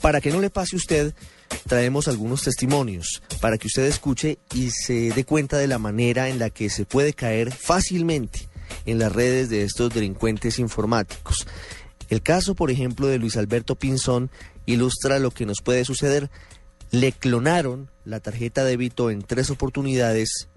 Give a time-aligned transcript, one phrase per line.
[0.00, 1.14] Para que no le pase a usted,
[1.66, 6.38] traemos algunos testimonios para que usted escuche y se dé cuenta de la manera en
[6.38, 8.48] la que se puede caer fácilmente
[8.86, 11.46] en las redes de estos delincuentes informáticos.
[12.08, 14.30] El caso, por ejemplo, de Luis Alberto Pinzón
[14.66, 16.30] ilustra lo que nos puede suceder.
[16.90, 20.48] Le clonaron la tarjeta de débito en tres oportunidades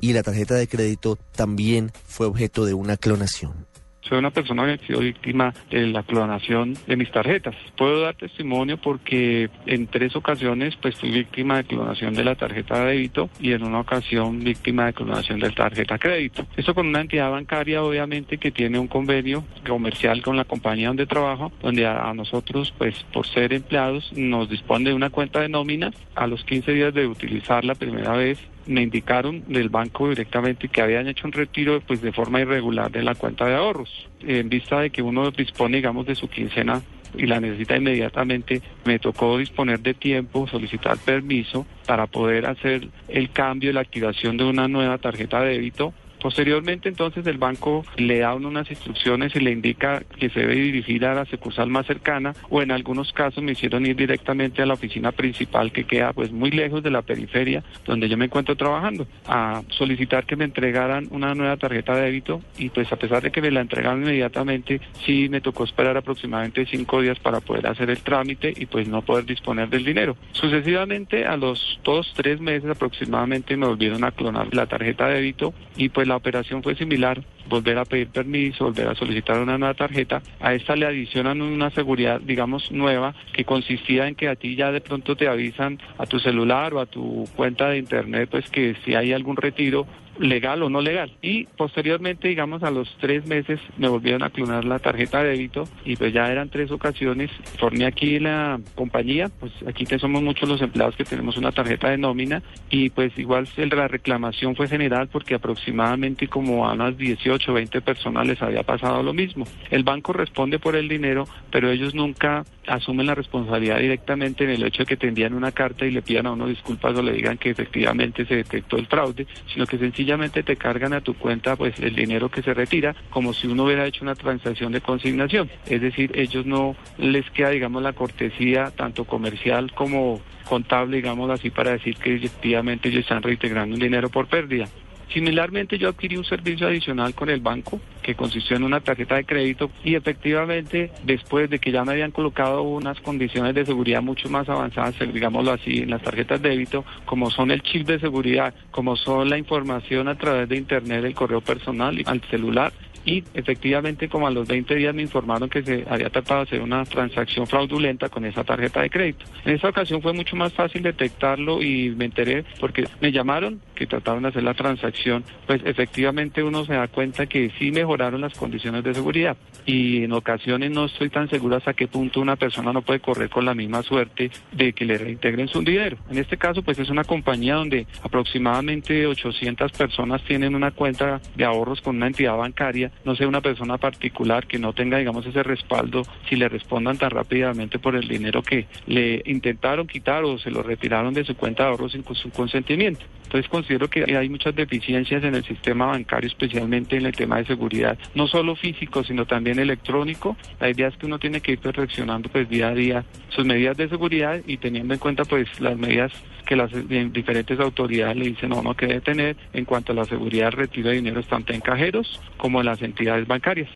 [0.00, 3.66] y la tarjeta de crédito también fue objeto de una clonación.
[4.12, 7.54] Soy una persona que ha sido víctima de la clonación de mis tarjetas.
[7.78, 12.84] Puedo dar testimonio porque en tres ocasiones pues fui víctima de clonación de la tarjeta
[12.84, 16.46] de débito y en una ocasión víctima de clonación de la tarjeta crédito.
[16.58, 21.06] Esto con una entidad bancaria obviamente que tiene un convenio comercial con la compañía donde
[21.06, 25.90] trabajo, donde a, nosotros pues por ser empleados nos dispone de una cuenta de nómina.
[26.16, 30.80] A los 15 días de utilizar la primera vez me indicaron del banco directamente que
[30.80, 34.08] habían hecho un retiro pues de forma irregular de la cuenta de ahorros.
[34.20, 36.82] En vista de que uno dispone, digamos, de su quincena
[37.16, 43.30] y la necesita inmediatamente, me tocó disponer de tiempo, solicitar permiso para poder hacer el
[43.30, 45.92] cambio, la activación de una nueva tarjeta de débito
[46.22, 51.04] Posteriormente, entonces, el banco le da unas instrucciones y le indica que se debe dirigir
[51.04, 54.74] a la sucursal más cercana o en algunos casos me hicieron ir directamente a la
[54.74, 59.06] oficina principal que queda pues muy lejos de la periferia donde yo me encuentro trabajando
[59.26, 63.32] a solicitar que me entregaran una nueva tarjeta de débito y pues a pesar de
[63.32, 67.90] que me la entregaron inmediatamente, sí me tocó esperar aproximadamente cinco días para poder hacer
[67.90, 70.16] el trámite y pues no poder disponer del dinero.
[70.32, 75.52] Sucesivamente, a los dos, tres meses aproximadamente me volvieron a clonar la tarjeta de débito
[75.76, 79.74] y pues la operación fue similar, volver a pedir permiso, volver a solicitar una nueva
[79.74, 80.22] tarjeta.
[80.40, 84.72] A esta le adicionan una seguridad, digamos, nueva, que consistía en que a ti ya
[84.72, 88.76] de pronto te avisan a tu celular o a tu cuenta de internet, pues que
[88.84, 89.86] si hay algún retiro
[90.18, 91.12] legal o no legal.
[91.22, 95.68] Y posteriormente, digamos, a los tres meses me volvieron a clonar la tarjeta de débito
[95.84, 97.30] y pues ya eran tres ocasiones.
[97.58, 101.90] Formé aquí la compañía, pues aquí que somos muchos los empleados que tenemos una tarjeta
[101.90, 107.31] de nómina y pues igual la reclamación fue general porque aproximadamente como a unas 18
[107.48, 109.46] o 20 personas les había pasado lo mismo.
[109.70, 114.64] El banco responde por el dinero, pero ellos nunca asumen la responsabilidad directamente en el
[114.64, 117.38] hecho de que te una carta y le pidan a uno disculpas o le digan
[117.38, 121.78] que efectivamente se detectó el fraude, sino que sencillamente te cargan a tu cuenta pues
[121.78, 125.50] el dinero que se retira como si uno hubiera hecho una transacción de consignación.
[125.66, 131.50] Es decir, ellos no les queda digamos la cortesía tanto comercial como contable, digamos así,
[131.50, 134.68] para decir que efectivamente ellos están reintegrando un dinero por pérdida.
[135.12, 139.24] Similarmente yo adquirí un servicio adicional con el banco que consistió en una tarjeta de
[139.24, 144.28] crédito y efectivamente después de que ya me habían colocado unas condiciones de seguridad mucho
[144.28, 148.54] más avanzadas, digámoslo así, en las tarjetas de débito, como son el chip de seguridad,
[148.70, 152.72] como son la información a través de internet, el correo personal y al celular,
[153.04, 156.60] y efectivamente como a los 20 días me informaron que se había tratado de hacer
[156.60, 159.24] una transacción fraudulenta con esa tarjeta de crédito.
[159.44, 163.86] En esa ocasión fue mucho más fácil detectarlo y me enteré porque me llamaron que
[163.86, 168.34] trataron de hacer la transacción, pues efectivamente uno se da cuenta que sí mejoraron las
[168.34, 169.36] condiciones de seguridad
[169.66, 173.28] y en ocasiones no estoy tan seguro hasta qué punto una persona no puede correr
[173.28, 175.96] con la misma suerte de que le reintegren su dinero.
[176.10, 181.44] En este caso pues es una compañía donde aproximadamente 800 personas tienen una cuenta de
[181.44, 185.42] ahorros con una entidad bancaria no sea una persona particular que no tenga, digamos, ese
[185.42, 190.50] respaldo, si le respondan tan rápidamente por el dinero que le intentaron quitar o se
[190.50, 193.04] lo retiraron de su cuenta de ahorros sin su consentimiento.
[193.24, 197.46] Entonces considero que hay muchas deficiencias en el sistema bancario, especialmente en el tema de
[197.46, 200.36] seguridad, no solo físico, sino también electrónico.
[200.60, 203.78] La idea es que uno tiene que ir perfeccionando pues día a día sus medidas
[203.78, 206.12] de seguridad y teniendo en cuenta pues las medidas
[206.52, 206.70] que las
[207.12, 210.90] diferentes autoridades le dicen a uno que tener en cuanto a la seguridad del retiro
[210.90, 213.70] de dinero tanto en cajeros como en las entidades bancarias.